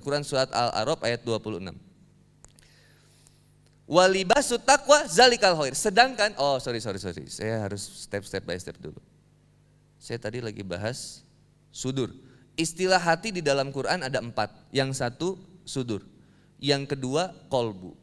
[0.00, 1.76] Quran surat Al-A'raf ayat 26.
[3.90, 5.74] Walibasu taqwa zalikal khair.
[5.74, 9.02] Sedangkan oh sorry sorry sorry, saya harus step step by step dulu.
[9.98, 11.26] Saya tadi lagi bahas
[11.74, 12.14] sudur.
[12.54, 14.54] Istilah hati di dalam Quran ada empat.
[14.70, 15.28] Yang satu
[15.66, 16.06] sudur.
[16.62, 17.98] Yang kedua kolbu,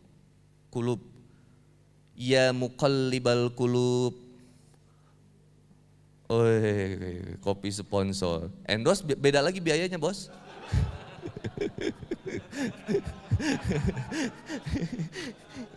[0.73, 1.00] kulub.
[2.18, 4.27] Ya muqallibal kulub.
[6.27, 6.43] Oh,
[7.39, 8.52] kopi sponsor.
[8.68, 10.27] Endorse beda lagi biayanya bos.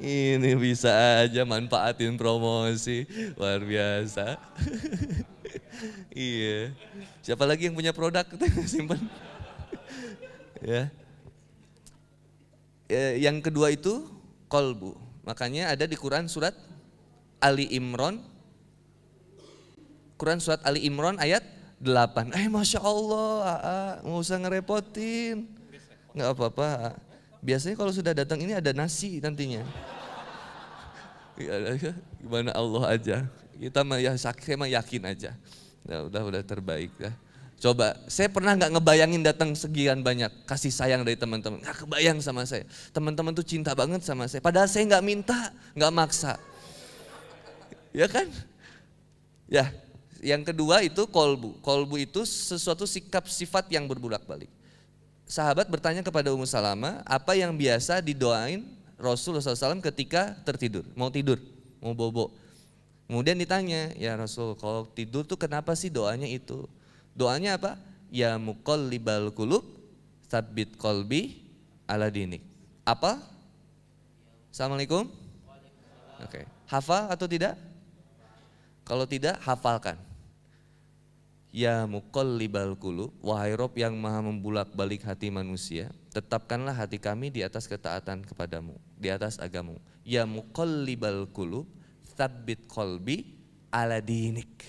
[0.00, 3.05] Ini bisa aja manfaatin promosi,
[3.36, 4.41] luar biasa.
[6.12, 6.73] iya.
[7.20, 8.24] Siapa lagi yang punya produk
[8.70, 9.00] simpan?
[10.64, 10.88] ya.
[13.16, 14.08] Yang kedua itu
[14.50, 14.97] kolbu.
[15.24, 16.56] Makanya ada di Quran surat
[17.38, 18.24] Ali Imran.
[20.16, 22.37] Quran surat Ali Imran ayat 8.
[22.37, 23.41] Eh Masya Allah,
[24.05, 25.48] nggak usah ngerepotin.
[26.12, 27.01] Nggak apa-apa.
[27.41, 29.65] Biasanya kalau sudah datang ini ada nasi nantinya.
[31.41, 33.17] Iya, gimana Allah aja.
[33.56, 35.33] Kita mah ya saya mah yakin aja.
[35.89, 37.17] Ya, udah udah terbaik ya.
[37.61, 41.61] Coba, saya pernah nggak ngebayangin datang sekian banyak kasih sayang dari teman-teman.
[41.61, 42.65] Nggak kebayang sama saya.
[42.92, 44.41] Teman-teman tuh cinta banget sama saya.
[44.44, 46.37] Padahal saya nggak minta, nggak maksa.
[47.92, 48.28] Ya kan?
[49.48, 49.72] Ya,
[50.20, 51.60] yang kedua itu kolbu.
[51.64, 54.48] Kolbu itu sesuatu sikap sifat yang berbulak-balik.
[55.24, 58.66] Sahabat bertanya kepada Ummu Salama, apa yang biasa didoain
[59.00, 61.41] Rasulullah SAW ketika tertidur, mau tidur,
[61.80, 62.34] mau bobo.
[63.08, 66.68] Kemudian ditanya, ya Rasul, kalau tidur tuh kenapa sih doanya itu?
[67.16, 67.80] Doanya apa?
[68.10, 68.36] Ya
[68.91, 69.62] libal kulub,
[70.28, 71.42] sabit kolbi
[71.88, 72.42] ala dinik.
[72.82, 73.22] Apa?
[74.50, 75.06] Assalamualaikum?
[76.20, 76.44] Oke, okay.
[76.68, 77.54] hafal atau tidak?
[78.82, 80.09] Kalau tidak, hafalkan.
[81.51, 81.83] Ya
[82.39, 87.67] libal kulub, wahai Rob yang maha membulak balik hati manusia, tetapkanlah hati kami di atas
[87.67, 89.83] ketaatan kepadamu, di atas agamu.
[90.06, 90.23] Ya
[90.87, 91.67] libal kulub,
[92.15, 93.34] thabbit kolbi
[93.75, 94.62] ala dinik.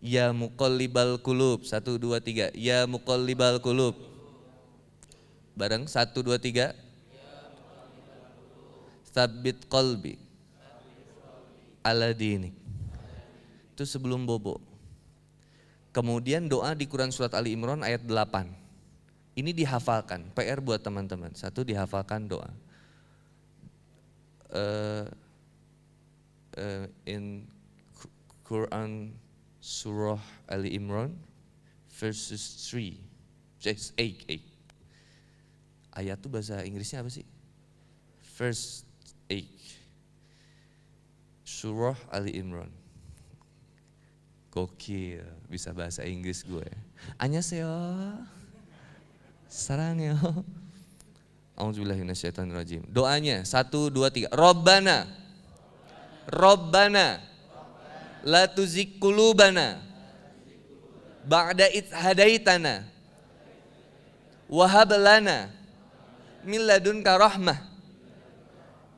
[0.00, 2.48] Ya libal kulub, satu dua tiga.
[2.56, 2.88] Ya
[3.20, 3.92] libal kulub.
[5.52, 6.72] Bareng, satu dua tiga.
[9.12, 10.16] Thabbit kolbi
[11.84, 12.56] ala dinik.
[13.76, 14.69] Itu sebelum bobo.
[15.90, 18.46] Kemudian doa di Quran Surat Ali Imran ayat 8.
[19.34, 21.34] Ini dihafalkan, PR buat teman-teman.
[21.34, 22.50] Satu dihafalkan doa.
[24.50, 25.06] Uh,
[26.58, 27.46] uh, in
[28.42, 29.14] Quran
[29.62, 30.18] Surah
[30.50, 31.14] Ali Imran
[31.94, 32.96] verses 3,
[33.62, 34.40] 8, 8.
[35.94, 37.26] Ayat itu bahasa Inggrisnya apa sih?
[38.38, 38.82] Verse
[39.28, 39.44] 8.
[41.44, 42.79] Surah Ali Imran.
[44.50, 46.66] Gokil, bisa bahasa Inggris gue.
[47.22, 47.70] Annyeonghaseyo.
[49.46, 50.18] Sarangyo.
[51.54, 52.82] Auzubillahiminasyaitonirrajim.
[52.90, 54.26] Doanya, satu, dua, tiga.
[54.34, 55.06] Robbana.
[56.26, 57.22] Robbana.
[58.26, 59.78] La tuzik kulubana.
[61.22, 62.86] Ba'da it hadaitana.
[64.50, 65.50] Wahab lana.
[66.42, 67.58] Min ladunka rahmah.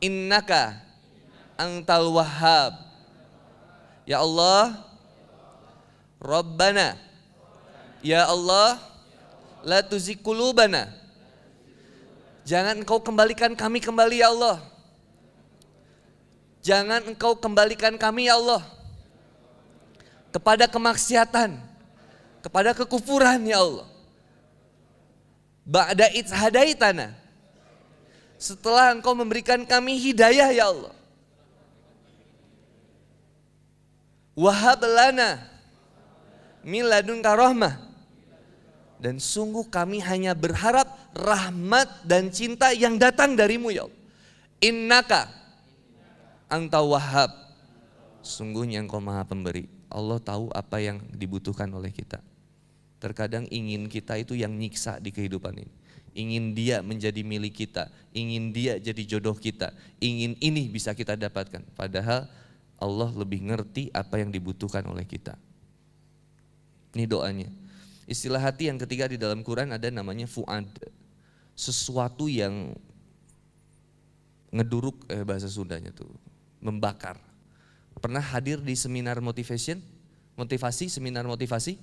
[0.00, 0.80] Innaka
[1.60, 2.72] antal wahhab.
[4.08, 4.91] Ya Allah,
[6.22, 6.94] Rabbana.
[8.02, 8.78] Ya Allah
[9.62, 10.90] La tuzikulubana
[12.42, 14.58] Jangan engkau kembalikan kami kembali ya Allah.
[16.62, 18.62] Jangan engkau kembalikan kami ya Allah
[20.34, 21.58] Kepada kemaksiatan
[22.42, 23.86] Kepada kekufuran ya Allah.
[25.62, 27.14] Ba'da hadaitana.
[28.34, 30.90] Setelah engkau memberikan kami hidayah ya Allah.
[34.34, 35.51] Wahab lana
[36.66, 37.74] miladunka rahmah.
[39.02, 43.98] Dan sungguh kami hanya berharap rahmat dan cinta yang datang darimu ya Allah.
[44.62, 45.22] Innaka
[46.46, 47.34] anta wahab.
[48.22, 49.66] Sungguhnya engkau maha pemberi.
[49.90, 52.22] Allah tahu apa yang dibutuhkan oleh kita.
[53.02, 55.74] Terkadang ingin kita itu yang nyiksa di kehidupan ini.
[56.14, 57.90] Ingin dia menjadi milik kita.
[58.14, 59.74] Ingin dia jadi jodoh kita.
[59.98, 61.66] Ingin ini bisa kita dapatkan.
[61.74, 62.30] Padahal
[62.78, 65.34] Allah lebih ngerti apa yang dibutuhkan oleh kita.
[66.92, 67.48] Ini doanya.
[68.04, 70.68] Istilah hati yang ketiga di dalam Quran ada namanya fuad.
[71.56, 72.76] Sesuatu yang
[74.52, 76.08] ngeduruk eh, bahasa Sundanya tuh,
[76.60, 77.16] membakar.
[77.96, 79.80] Pernah hadir di seminar motivation?
[80.36, 81.80] Motivasi, seminar motivasi?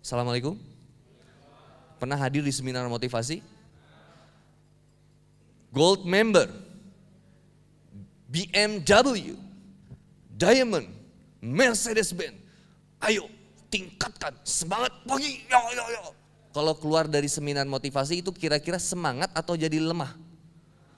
[0.00, 0.56] Assalamualaikum.
[2.00, 3.40] Pernah hadir di seminar motivasi?
[5.72, 6.48] Gold member,
[8.32, 9.36] BMW,
[10.32, 10.88] Diamond,
[11.44, 12.40] Mercedes-Benz.
[13.04, 13.35] Ayo
[13.70, 15.44] tingkatkan semangat pagi.
[15.50, 16.02] Ya, ya, ya.
[16.54, 20.16] kalau keluar dari seminar motivasi itu kira-kira semangat atau jadi lemah?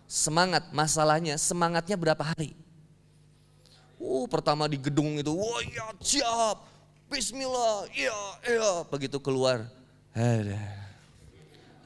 [0.09, 2.56] Semangat, masalahnya semangatnya berapa hari?
[3.99, 6.65] Uh, pertama di gedung itu, wah ya siap,
[7.11, 8.73] bismillah, iya, iya.
[8.87, 9.67] Begitu keluar,
[10.15, 10.62] ada,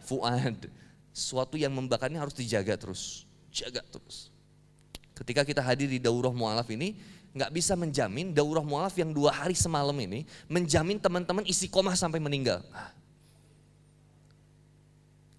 [0.05, 0.69] fuad,
[1.11, 4.29] suatu yang membakarnya harus dijaga terus, jaga terus.
[5.17, 7.01] Ketika kita hadir di daurah mualaf ini,
[7.33, 12.21] nggak bisa menjamin daurah mualaf yang dua hari semalam ini menjamin teman-teman isi koma sampai
[12.21, 12.61] meninggal.
[12.69, 12.93] Nah.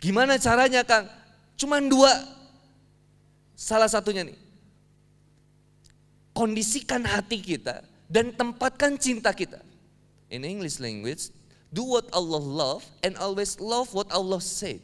[0.02, 1.08] Gimana caranya Kang?
[1.56, 2.12] Cuman dua.
[3.56, 4.36] Salah satunya nih.
[6.34, 9.62] Kondisikan hati kita dan tempatkan cinta kita.
[10.34, 11.30] In English language,
[11.70, 14.82] do what Allah love and always love what Allah said.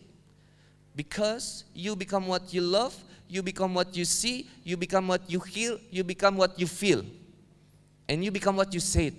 [0.94, 2.94] Because you become what you love,
[3.30, 7.06] you become what you see, you become what you hear, you become what you feel.
[8.10, 9.14] And you become what you said.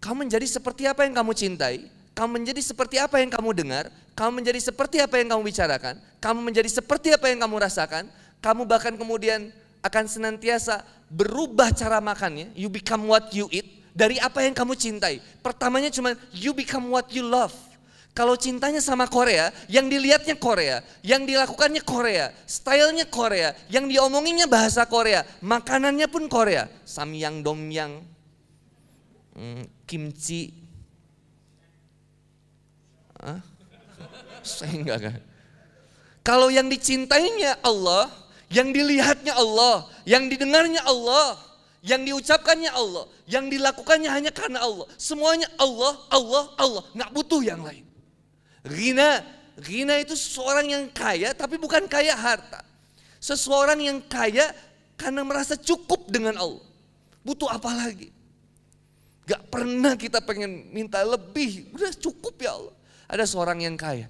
[0.00, 4.40] Kamu menjadi seperti apa yang kamu cintai, kamu menjadi seperti apa yang kamu dengar, kamu
[4.40, 8.08] menjadi seperti apa yang kamu bicarakan, kamu menjadi seperti apa yang kamu rasakan,
[8.40, 9.52] kamu bahkan kemudian
[9.84, 10.80] akan senantiasa
[11.12, 15.20] berubah cara makannya, you become what you eat, dari apa yang kamu cintai.
[15.44, 17.52] Pertamanya cuma you become what you love.
[18.18, 24.82] Kalau cintanya sama Korea, yang dilihatnya Korea, yang dilakukannya Korea, stylenya Korea, yang diomonginnya bahasa
[24.90, 26.66] Korea, makanannya pun Korea.
[26.82, 28.02] Samyang, domyang,
[29.38, 30.50] hmm, kimchi.
[33.22, 33.38] Hah?
[34.42, 35.20] Saya enggak kan.
[36.26, 38.10] Kalau yang dicintainya Allah,
[38.50, 41.38] yang dilihatnya Allah, yang didengarnya Allah,
[41.86, 44.90] yang diucapkannya Allah, yang dilakukannya hanya karena Allah.
[44.98, 47.87] Semuanya Allah, Allah, Allah, nggak butuh yang lain.
[48.66, 49.22] Rina,
[49.58, 52.62] Rina itu seseorang yang kaya tapi bukan kaya harta.
[53.18, 54.54] Seseorang yang kaya
[54.94, 56.64] karena merasa cukup dengan Allah.
[57.22, 58.14] Butuh apa lagi?
[59.28, 62.74] Gak pernah kita pengen minta lebih, udah cukup ya Allah.
[63.10, 64.08] Ada seorang yang kaya.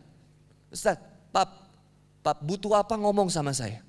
[0.71, 1.01] Ustaz,
[1.35, 1.67] pap,
[2.23, 3.83] pap butuh apa ngomong sama saya?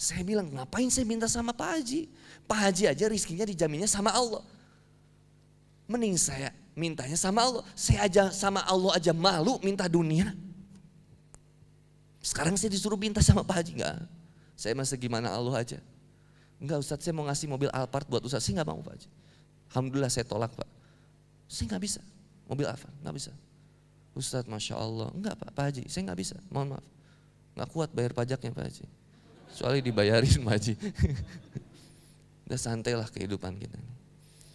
[0.00, 2.08] Saya bilang, ngapain saya minta sama Pak Haji?
[2.48, 4.42] Pak Haji aja rizkinya dijaminnya sama Allah.
[5.84, 7.62] Mending saya mintanya sama Allah.
[7.78, 10.34] Saya aja sama Allah aja malu minta dunia.
[12.20, 13.72] Sekarang saya disuruh minta sama Pak Haji.
[13.78, 13.96] Enggak,
[14.58, 15.78] saya masih gimana Allah aja.
[16.56, 18.42] Enggak Ustaz saya mau ngasih mobil Alphard buat Ustaz.
[18.42, 19.08] Saya enggak mau Pak Haji.
[19.70, 20.68] Alhamdulillah saya tolak Pak.
[21.46, 22.00] Saya enggak bisa.
[22.48, 23.32] Mobil Alphard, enggak bisa.
[24.16, 25.12] Ustaz Masya Allah.
[25.12, 26.36] Enggak Pak, Pak Haji saya enggak bisa.
[26.48, 26.86] Mohon maaf.
[27.54, 28.84] Enggak kuat bayar pajaknya Pak Haji.
[29.52, 30.74] Soalnya dibayarin Pak Haji.
[32.48, 33.76] Udah santailah kehidupan kita.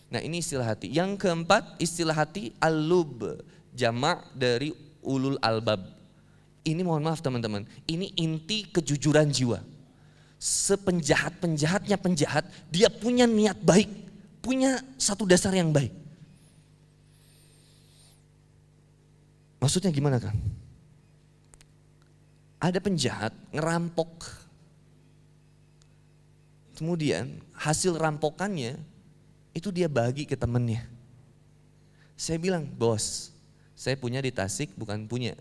[0.09, 0.89] Nah ini istilah hati.
[0.89, 4.73] Yang keempat istilah hati alub jamak dari
[5.05, 5.85] ulul albab.
[6.65, 9.63] Ini mohon maaf teman-teman, ini inti kejujuran jiwa.
[10.39, 13.87] Sepenjahat-penjahatnya penjahat, dia punya niat baik,
[14.43, 15.91] punya satu dasar yang baik.
[19.59, 20.35] Maksudnya gimana kan?
[22.59, 24.27] Ada penjahat ngerampok.
[26.75, 28.79] Kemudian hasil rampokannya
[29.59, 30.87] itu dia bagi ke temennya.
[32.15, 33.31] Saya bilang, bos,
[33.75, 35.35] saya punya di Tasik, bukan punya.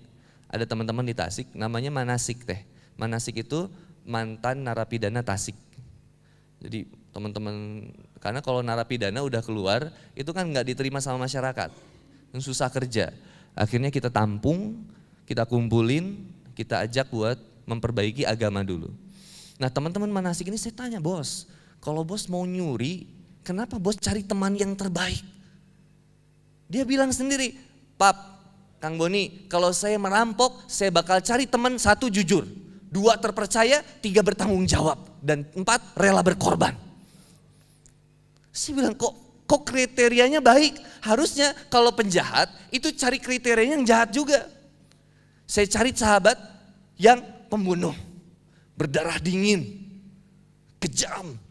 [0.47, 2.63] Ada teman-teman di Tasik, namanya Manasik teh.
[2.99, 3.67] Manasik itu
[4.07, 5.55] mantan narapidana Tasik.
[6.63, 7.87] Jadi teman-teman,
[8.23, 11.71] karena kalau narapidana udah keluar, itu kan nggak diterima sama masyarakat.
[12.31, 13.11] Yang susah kerja.
[13.59, 14.87] Akhirnya kita tampung,
[15.27, 18.95] kita kumpulin, kita ajak buat memperbaiki agama dulu.
[19.59, 21.51] Nah teman-teman Manasik ini saya tanya, bos,
[21.83, 23.18] kalau bos mau nyuri,
[23.49, 25.25] Kenapa bos cari teman yang terbaik?
[26.69, 27.57] Dia bilang sendiri,
[27.97, 28.13] Pap,
[28.77, 32.45] Kang Boni, kalau saya merampok, saya bakal cari teman satu jujur,
[32.93, 36.77] dua terpercaya, tiga bertanggung jawab, dan empat rela berkorban.
[38.53, 39.17] Saya bilang, kok
[39.49, 40.77] kok kriterianya baik?
[41.01, 44.45] Harusnya kalau penjahat itu cari kriterianya yang jahat juga.
[45.49, 46.37] Saya cari sahabat
[47.01, 47.97] yang pembunuh,
[48.77, 49.89] berdarah dingin,
[50.77, 51.48] kejam,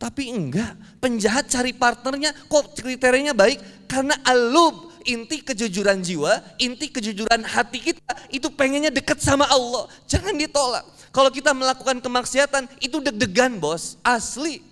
[0.00, 3.60] tapi enggak, penjahat cari partnernya kok kriterianya baik?
[3.84, 9.92] Karena alub, inti kejujuran jiwa, inti kejujuran hati kita itu pengennya dekat sama Allah.
[10.08, 10.88] Jangan ditolak.
[11.12, 14.64] Kalau kita melakukan kemaksiatan itu deg-degan bos, asli.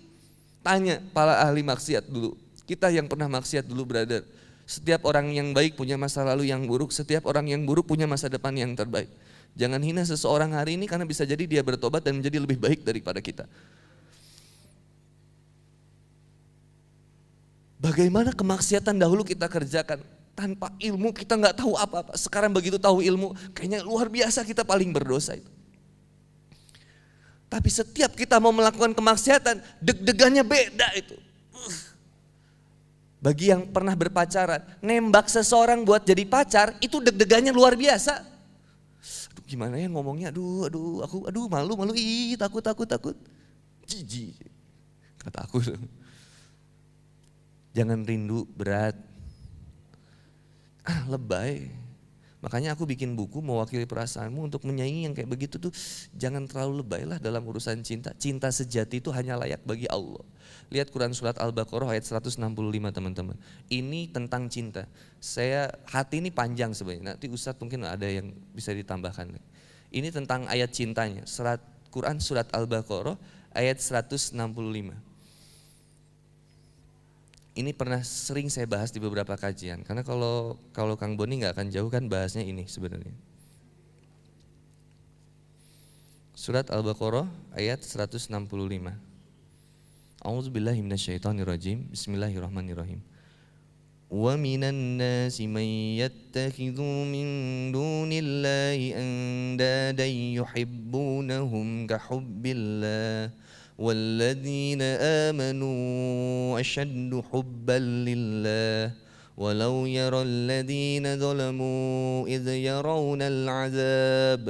[0.64, 2.32] Tanya para ahli maksiat dulu.
[2.64, 4.24] Kita yang pernah maksiat dulu brother.
[4.64, 8.32] Setiap orang yang baik punya masa lalu yang buruk, setiap orang yang buruk punya masa
[8.32, 9.12] depan yang terbaik.
[9.60, 13.20] Jangan hina seseorang hari ini karena bisa jadi dia bertobat dan menjadi lebih baik daripada
[13.20, 13.44] kita.
[17.78, 20.02] Bagaimana kemaksiatan dahulu kita kerjakan
[20.38, 22.14] tanpa ilmu kita nggak tahu apa-apa.
[22.14, 25.50] Sekarang begitu tahu ilmu, kayaknya luar biasa kita paling berdosa itu.
[27.48, 31.16] Tapi setiap kita mau melakukan kemaksiatan, deg-degannya beda itu.
[33.18, 38.22] Bagi yang pernah berpacaran, nembak seseorang buat jadi pacar itu deg-degannya luar biasa.
[39.34, 40.30] Aduh, gimana ya ngomongnya?
[40.30, 43.16] Aduh, aduh, aku, aduh malu, malu, ih takut, takut, takut.
[43.88, 44.38] Jiji,
[45.18, 45.58] kata aku.
[47.76, 48.96] Jangan rindu berat.
[50.84, 51.68] Ah, lebay.
[52.38, 55.74] Makanya aku bikin buku mewakili perasaanmu untuk menyayangi yang kayak begitu tuh
[56.14, 58.14] jangan terlalu lebay lah dalam urusan cinta.
[58.14, 60.22] Cinta sejati itu hanya layak bagi Allah.
[60.70, 62.38] Lihat Quran surat Al-Baqarah ayat 165
[62.94, 63.34] teman-teman.
[63.66, 64.86] Ini tentang cinta.
[65.18, 67.18] Saya hati ini panjang sebenarnya.
[67.18, 69.34] Nanti Ustadz mungkin ada yang bisa ditambahkan.
[69.90, 71.26] Ini tentang ayat cintanya.
[71.26, 71.58] Surat
[71.90, 73.18] Quran surat Al-Baqarah
[73.50, 74.38] ayat 165
[77.58, 79.82] ini pernah sering saya bahas di beberapa kajian.
[79.82, 83.10] Karena kalau kalau Kang Boni nggak akan jauh kan bahasnya ini sebenarnya.
[86.38, 87.26] Surat Al-Baqarah
[87.58, 88.30] ayat 165.
[90.22, 91.90] A'udzubillahi minasyaitonirrajim.
[91.90, 93.02] Bismillahirrahmanirrahim.
[94.06, 95.66] Wa minan nasi man
[95.98, 97.26] yattakhidhu min
[97.74, 103.34] dunillahi andadan yuhibbunahum ka hubbillah.
[103.77, 104.81] والذين
[105.31, 108.93] آمنوا أشد حبا لله
[109.37, 114.45] ولو يرى الذين ظلموا إذ يرون العذاب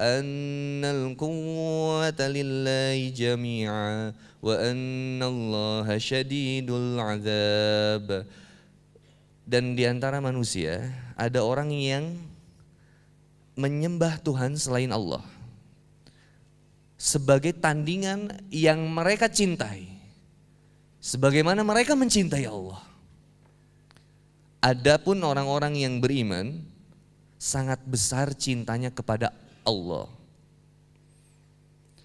[0.00, 4.12] أن القوة لله جميعا
[4.42, 8.08] وأن الله شديد العذاب
[9.42, 12.14] dan di antara manusia ada orang yang
[13.58, 15.20] menyembah Tuhan selain Allah
[16.97, 19.85] sebagai tandingan yang mereka cintai.
[20.97, 22.81] Sebagaimana mereka mencintai Allah.
[24.59, 26.65] Adapun orang-orang yang beriman
[27.37, 30.09] sangat besar cintanya kepada Allah.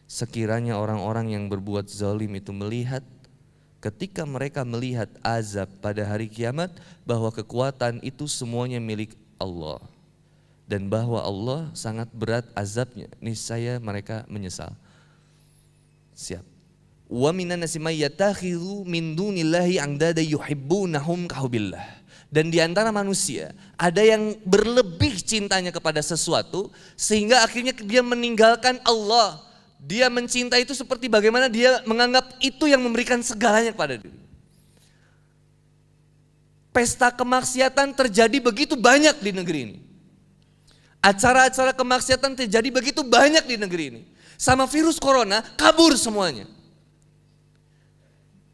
[0.05, 3.01] Sekiranya orang-orang yang berbuat zalim itu melihat
[3.81, 6.71] ketika mereka melihat azab pada hari kiamat
[7.09, 9.81] bahwa kekuatan itu semuanya milik Allah
[10.73, 14.73] dan bahwa Allah sangat berat azabnya, niscaya mereka menyesal.
[16.17, 16.41] Siap.
[17.13, 22.01] Wa minan nasi yattakhidhu min dunillahi andada yuhibbunahum kahubillah.
[22.33, 29.45] Dan di antara manusia ada yang berlebih cintanya kepada sesuatu sehingga akhirnya dia meninggalkan Allah.
[29.77, 34.17] Dia mencintai itu seperti bagaimana dia menganggap itu yang memberikan segalanya kepada diri.
[36.73, 39.92] Pesta kemaksiatan terjadi begitu banyak di negeri ini.
[41.03, 44.03] Acara-acara kemaksiatan terjadi begitu banyak di negeri ini.
[44.39, 46.47] Sama virus corona kabur semuanya.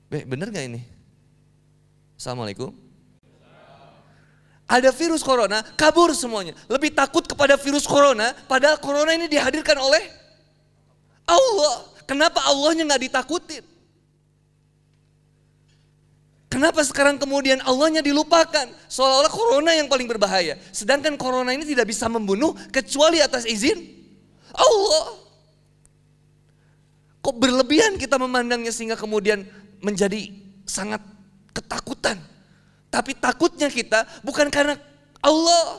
[0.08, 0.80] Be, bener gak ini?
[2.16, 2.72] Assalamualaikum.
[4.68, 6.52] Ada virus corona, kabur semuanya.
[6.68, 10.04] Lebih takut kepada virus corona, padahal corona ini dihadirkan oleh
[11.24, 11.88] Allah.
[12.04, 13.64] Kenapa Allahnya nggak ditakutin?
[16.58, 18.66] Kenapa sekarang kemudian Allahnya dilupakan?
[18.90, 20.58] Seolah-olah corona yang paling berbahaya.
[20.74, 23.78] Sedangkan corona ini tidak bisa membunuh kecuali atas izin
[24.50, 25.22] Allah.
[27.22, 29.46] Kok berlebihan kita memandangnya sehingga kemudian
[29.78, 30.34] menjadi
[30.66, 30.98] sangat
[31.54, 32.18] ketakutan.
[32.90, 34.74] Tapi takutnya kita bukan karena
[35.22, 35.78] Allah.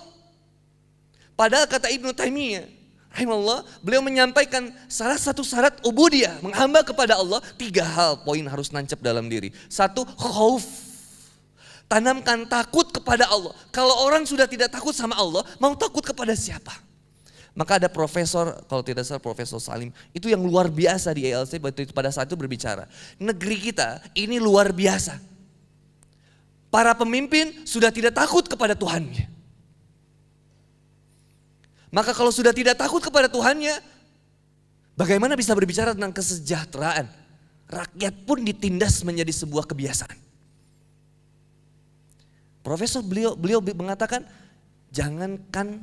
[1.36, 2.64] Padahal kata Ibnu Taimiyah,
[3.14, 9.02] rahimahullah, beliau menyampaikan salah satu syarat ubudiyah, menghamba kepada Allah, tiga hal poin harus nancap
[9.02, 9.50] dalam diri.
[9.68, 10.66] Satu, khauf.
[11.90, 13.50] Tanamkan takut kepada Allah.
[13.74, 16.70] Kalau orang sudah tidak takut sama Allah, mau takut kepada siapa?
[17.58, 21.58] Maka ada profesor, kalau tidak salah profesor Salim, itu yang luar biasa di ELC
[21.90, 22.86] pada saat itu berbicara.
[23.18, 25.18] Negeri kita ini luar biasa.
[26.70, 29.39] Para pemimpin sudah tidak takut kepada Tuhannya.
[31.90, 33.82] Maka kalau sudah tidak takut kepada Tuhannya,
[34.94, 37.10] bagaimana bisa berbicara tentang kesejahteraan?
[37.70, 40.18] Rakyat pun ditindas menjadi sebuah kebiasaan.
[42.62, 44.22] Profesor beliau beliau mengatakan,
[44.94, 45.82] jangankan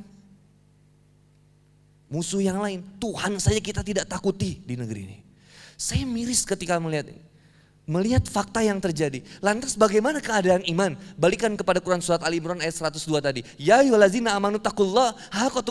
[2.07, 5.19] musuh yang lain, Tuhan saja kita tidak takuti di negeri ini.
[5.75, 7.26] Saya miris ketika melihat ini
[7.87, 9.23] melihat fakta yang terjadi.
[9.39, 10.99] Lantas bagaimana keadaan iman?
[11.15, 13.41] Balikan kepada Quran surat Ali Imran ayat 102 tadi.
[13.55, 15.63] Ya ayyuhallazina amanu taqullah haqqa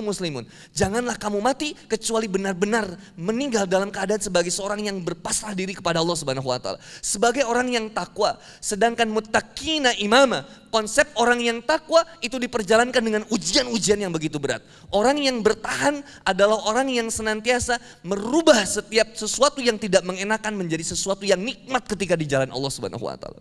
[0.00, 0.46] muslimun.
[0.70, 6.14] Janganlah kamu mati kecuali benar-benar meninggal dalam keadaan sebagai seorang yang berpasrah diri kepada Allah
[6.14, 6.78] Subhanahu wa taala.
[7.02, 13.98] Sebagai orang yang takwa, sedangkan muttaqina imama, konsep orang yang takwa itu diperjalankan dengan ujian-ujian
[13.98, 14.62] yang begitu berat.
[14.94, 21.24] Orang yang bertahan adalah orang yang senantiasa merubah setiap sesuatu yang tidak mengenakan menjadi sesuatu
[21.24, 23.40] yang nikmat ketika di jalan Allah Subhanahu wa taala.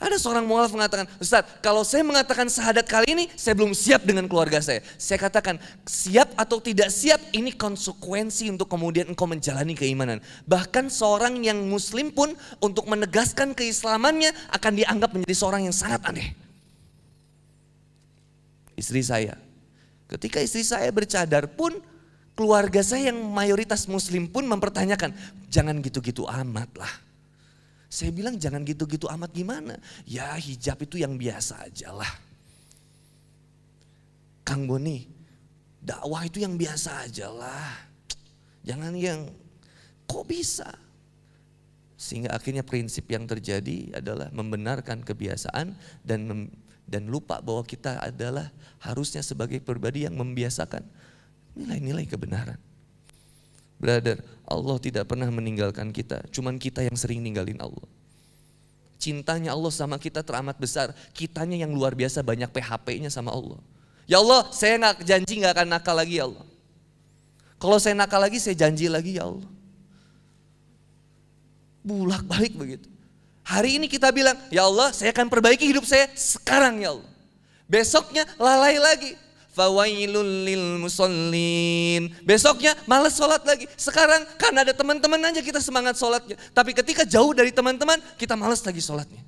[0.00, 4.24] Ada seorang mualaf mengatakan, Ustaz, kalau saya mengatakan syahadat kali ini, saya belum siap dengan
[4.24, 4.80] keluarga saya.
[4.96, 10.24] Saya katakan, siap atau tidak siap, ini konsekuensi untuk kemudian engkau menjalani keimanan.
[10.48, 12.32] Bahkan seorang yang muslim pun
[12.64, 16.32] untuk menegaskan keislamannya akan dianggap menjadi seorang yang sangat aneh.
[18.80, 19.36] Istri saya,
[20.08, 21.76] ketika istri saya bercadar pun,
[22.40, 25.12] keluarga saya yang mayoritas muslim pun mempertanyakan,
[25.52, 27.10] jangan gitu-gitu amat lah
[27.90, 29.74] saya bilang jangan gitu-gitu amat gimana.
[30.06, 32.08] Ya hijab itu yang biasa aja lah.
[34.46, 35.10] Kang Boni,
[35.82, 37.90] dakwah itu yang biasa aja lah.
[38.62, 39.26] Jangan yang
[40.06, 40.70] kok bisa.
[41.98, 45.74] Sehingga akhirnya prinsip yang terjadi adalah membenarkan kebiasaan
[46.06, 46.46] dan
[46.86, 50.86] dan lupa bahwa kita adalah harusnya sebagai pribadi yang membiasakan
[51.54, 52.58] nilai-nilai kebenaran.
[53.80, 56.28] Brother, Allah tidak pernah meninggalkan kita.
[56.28, 57.88] Cuman kita yang sering ninggalin Allah.
[59.00, 60.92] Cintanya Allah sama kita teramat besar.
[61.16, 63.56] Kitanya yang luar biasa banyak PHP-nya sama Allah.
[64.04, 66.44] Ya Allah, saya nggak janji nggak akan nakal lagi ya Allah.
[67.56, 69.48] Kalau saya nakal lagi, saya janji lagi ya Allah.
[71.80, 72.84] Bulak balik begitu.
[73.40, 77.08] Hari ini kita bilang, ya Allah saya akan perbaiki hidup saya sekarang ya Allah.
[77.64, 79.16] Besoknya lalai lagi
[79.54, 82.10] fawailul lil musallin.
[82.22, 83.66] Besoknya males sholat lagi.
[83.74, 86.38] Sekarang kan ada teman-teman aja kita semangat sholatnya.
[86.54, 89.22] Tapi ketika jauh dari teman-teman kita males lagi sholatnya.